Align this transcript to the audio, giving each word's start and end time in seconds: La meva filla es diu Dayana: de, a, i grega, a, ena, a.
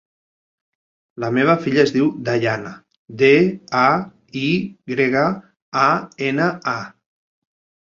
La 1.23 1.27
meva 1.35 1.53
filla 1.65 1.83
es 1.87 1.93
diu 1.97 2.07
Dayana: 2.29 2.71
de, 3.23 3.29
a, 3.83 3.85
i 4.47 4.49
grega, 4.95 5.29
a, 5.85 5.87
ena, 6.33 6.51
a. 6.75 6.77